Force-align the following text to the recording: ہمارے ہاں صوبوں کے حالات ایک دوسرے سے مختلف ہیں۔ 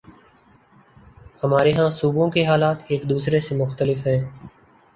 ہمارے 1.43 1.71
ہاں 1.73 1.89
صوبوں 1.91 2.29
کے 2.31 2.45
حالات 2.45 2.77
ایک 2.87 3.01
دوسرے 3.09 3.39
سے 3.39 3.55
مختلف 3.55 4.07
ہیں۔ 4.07 4.19